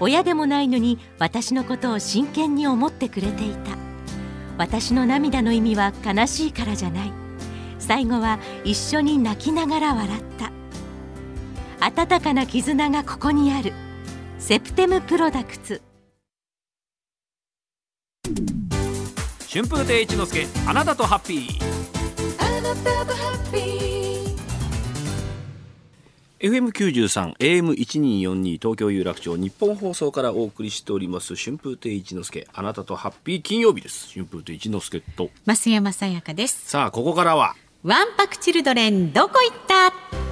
[0.00, 3.76] 親でもないのに私のことを真剣に思ってくれていた。
[4.58, 7.12] 私の涙の意味は悲しいからじゃない。
[7.78, 10.52] 最後は一緒に泣きながら笑った。
[11.80, 13.72] 温かな絆がここにある。
[14.38, 15.82] セプテムプロダクツ。
[19.48, 21.66] 春風亭一之輔あなたとハッピー
[26.50, 34.08] FM93 AM1242 東京有楽町日本放送からお送りしております春風亭一之輔あなたとハッピー金曜日です。
[34.12, 35.30] 春風亭一之輔と。
[35.44, 36.68] 増山さやかです。
[36.70, 40.25] さあここからはワンパクチルドレンどこ行った？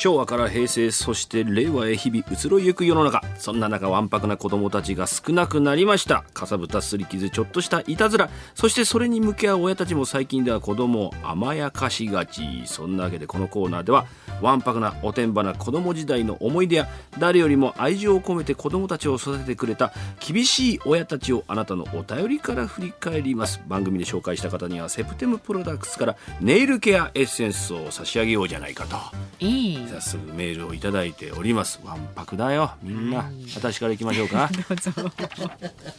[0.00, 3.22] 昭和から平成そして令和へ日々移ろいゆく世の中。
[3.36, 6.24] そんな中わんぱくな子供たちが少なくなりました。
[6.32, 8.30] かさぶたすり傷ちょっとしたいたずら。
[8.54, 12.62] そしてそれに向き合う親たちも最近では子供を甘やかしがち。
[12.64, 14.06] そんなわけでこのコーナーでは
[14.40, 23.60] わんぱくなおてんばな子供時代の思い出や誰よりも愛情を込めて子供たちを育ててくれた厳しい親たちをあなたのお便りから振り返ります。
[23.68, 28.96] 番組で紹介した方にはセプテムプロダクツからネイルケアエッセンスを差し上げようじゃないかと。
[29.40, 29.69] いい
[30.00, 31.78] 早速メールをいただいております。
[31.84, 32.72] わんぱくだよ。
[32.82, 34.50] みんな、私から行きましょうか。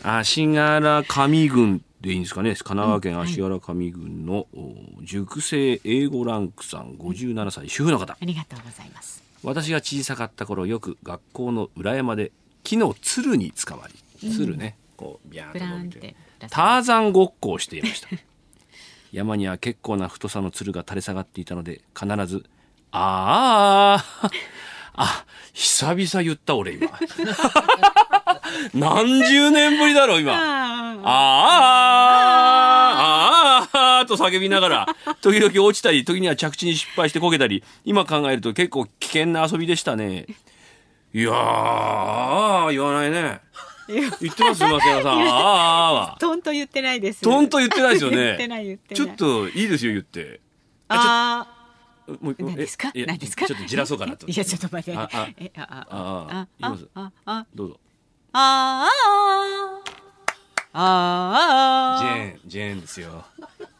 [0.01, 2.55] 足柄上郡でいいんですかね。
[2.55, 8.13] 神奈川県足柄上郡の、お熟成英語ランクさん57歳主婦の方。
[8.13, 9.23] ありがとうございます。
[9.43, 12.31] 私が小さかった頃よく学校の裏山で
[12.63, 13.87] 木のつるに捕ま
[14.21, 16.15] りつるね、こうビャーンと伸びて。
[16.49, 18.07] ターザンごっこをしていました。
[19.11, 22.45] 山には結構な太さのつるが垂れ下がっていたので必ず
[22.91, 24.29] 「あー。
[24.93, 26.89] あ久々言った俺今。
[28.73, 30.33] 何十年ぶりだろう今。
[30.33, 31.01] あー。
[31.03, 33.99] あー。
[33.99, 34.07] あー。
[34.07, 34.87] と叫びながら
[35.21, 40.25] 時々落ちたり時には着地に失敗してこけたり今考えると結構危険な遊びでしたね。
[41.13, 43.41] いやー言わないね。
[43.87, 45.11] 言ってます松山さん。
[45.11, 45.21] あーあー。
[46.11, 47.21] はトンと言ってないです。
[47.21, 48.17] トンと言ってないですよね。
[48.17, 49.05] 言ってない言ってない。
[49.05, 50.41] ちょっといいですよ言って。
[50.89, 51.47] あ
[52.19, 52.91] もうー何ですか？
[52.95, 53.45] 何ですか？
[53.45, 54.27] ちょっとじらそうかなと。
[54.27, 54.99] いやちょっと待って。
[54.99, 57.79] ああえああああああどうぞ。
[58.33, 58.89] ああ
[60.73, 61.97] あ。
[61.97, 63.25] あジェーンジェーンですよ。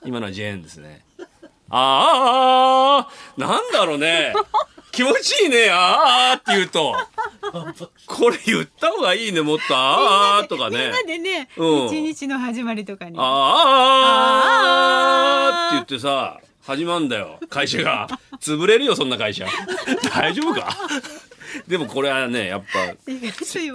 [0.04, 1.06] 今のはジェーンですね。
[1.70, 4.34] ああなんだろうね。
[4.92, 5.70] 気持ちいいね。
[5.72, 6.94] ああって言うと。
[8.08, 9.40] これ言った方がいいね。
[9.42, 10.80] もっとああとかね。
[10.80, 11.86] みんなでねうん。
[11.86, 13.18] 一日の始まりとかに。
[13.18, 13.24] あ
[15.64, 17.40] あって言ってさ始まんだよ。
[17.50, 18.08] 会社が。
[18.40, 19.46] 潰れるよそんな会社。
[20.14, 20.70] 大丈夫か？
[21.68, 22.96] でもこれはねやっぱ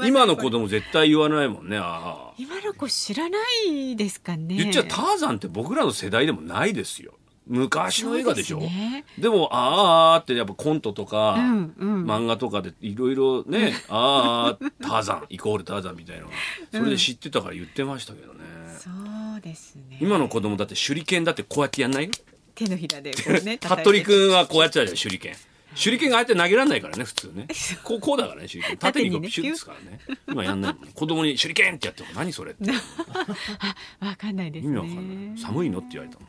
[0.07, 3.39] 今の子供絶対言わないもんねああ今の子知らな
[3.69, 7.13] いですかね言っちゃターザンって僕らの世代でもないですよ
[7.47, 16.27] 昔の映画でしょですねでもあーってやっぱコントとか、うんうん漫画とかでいろいろねあーターザンイコールターザンみたいな
[16.73, 18.41] それで知ってたから言ってましたけどね、
[18.79, 18.89] そ
[19.37, 22.11] うですね今の子供だって手裏剣だってこうやってやんないよ
[22.57, 25.37] 手のひらでこうね服部君はこうやってたじゃん手裏剣。
[25.79, 27.47] 手裏剣がああやって投げられないからね普通ね。
[27.85, 28.77] こうこうだからね手裏剣。
[28.79, 30.01] 縦にピシュッですからね。
[30.27, 32.71] 今やんないもんね子供に手裏剣ってやっても何それって。
[34.01, 35.39] わかんないです意ね味わかんない。
[35.39, 36.19] 寒いのって言われた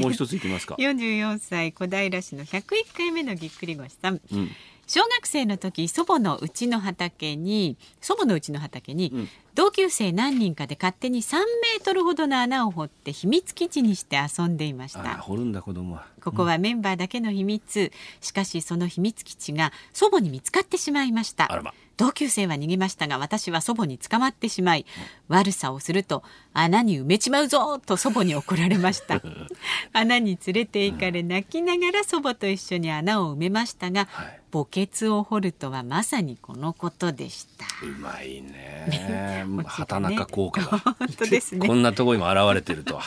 [0.00, 0.76] もう一ついきますか。
[0.78, 2.62] 44歳小平市の101
[2.96, 4.20] 回目のぎっくり腰さん。
[4.32, 4.50] うん
[4.88, 9.28] 小学生の時祖母のうちの畑に祖母のうちの畑に、うん。
[9.54, 15.18] 同級生何人かで勝手に3メートルほどの穴を掘って秘密基地にして遊んでいました。
[15.18, 16.06] 掘るんだ子供は。
[16.22, 17.90] ここはメンバーだけの秘密、
[18.20, 21.48] しかしその秘密基地が祖母に見つかってしまいました
[21.98, 24.86] 同級生は逃げましたが私は祖母に捕まってしまい、
[25.26, 26.22] 悪さをすると
[26.54, 29.20] 穴に埋めちまうぞと祖母に怒られました。
[29.92, 34.40] 穴に連れて行かれ泣きながら祖母と一緒に穴を埋めましたが、はい。
[34.50, 37.66] 墓穴を掘るとはまさにこのことでした。
[37.84, 39.44] うまいね。
[39.66, 40.78] 畑中効果が。
[40.78, 41.66] 本当ですね。
[41.66, 43.02] こんなとこにも現れてるとは。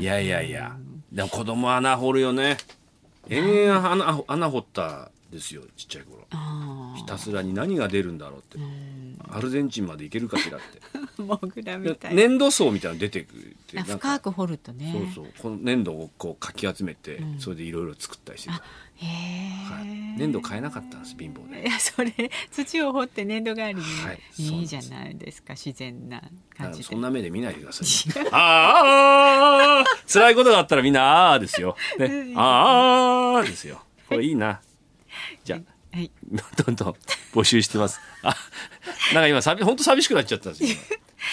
[0.00, 0.76] いやいやいや。
[1.12, 2.56] でも子供穴掘るよね。
[3.28, 6.26] 延々穴穴掘ったですよちっちゃい頃。
[6.30, 6.63] あ
[6.96, 8.58] ひたすらに何が出るんだろうって。
[9.28, 10.80] アルゼンチンまで行けるかしらって。
[10.94, 12.14] あ モグラみでたい。
[12.14, 14.92] な、粘土層みたいなの出てくるって深く掘るとね。
[15.14, 15.32] そうそう。
[15.40, 17.40] この粘土をこうかき集めて、うん。
[17.40, 18.62] それでいろいろ作ったりしてた。
[18.96, 19.86] はい、
[20.18, 21.62] 粘土買えなかったんです貧乏で。
[21.62, 22.12] いやそれ
[22.50, 24.20] 土を掘って粘土代わりに、はい。
[24.38, 26.22] いいじゃないですか自然な
[26.56, 33.82] 感じそんな目で見ないでくださいああ辛いことがあったらみんなあーですよ、ね、ああですよ。
[34.08, 34.60] これいいな。
[35.42, 36.10] じゃあはい
[36.66, 36.94] どんどん
[37.32, 38.00] 募集してます。
[38.22, 38.34] あ、
[39.14, 40.78] なんか今さび本当寂しくなっちゃったんですよ。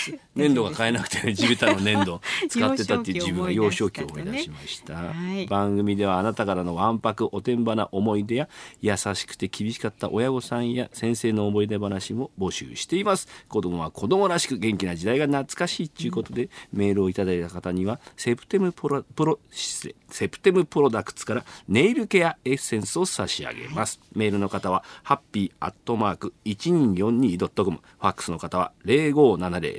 [0.08, 4.94] 今 粘土が買えなくてね、地べたの粘土 使ってたっていう自分が幼少期を思い出しました。
[4.96, 8.50] はい番組ではあなたからのわんぱくおてんばな思い出や
[8.82, 13.28] 優しくて厳しかった親御さんや先生の思い出話も募集しています。
[13.48, 24.00] 子供は子供らしく元気な時代が懐かしいということで、メールをいただいた方にはセプテムプロプロセプテムプロダクツからネイルケアエッセンスを差し上げます。
[24.14, 28.72] メールの方はハッピーアットマーク 1242.com ファックスの方は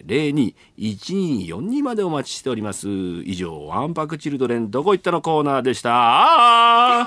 [0.07, 2.89] 0570021242までお待ちしております。
[2.89, 7.07] 以上、ワンパクチルドレンどこ行ったのコーナーでした。